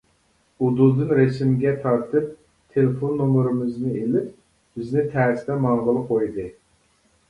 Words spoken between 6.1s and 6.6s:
قويدى.